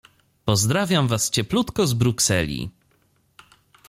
Pozdrawiam 0.45 1.07
was 1.07 1.29
cieplutko 1.31 1.87
z 1.87 1.93
Brukseli. 1.93 2.69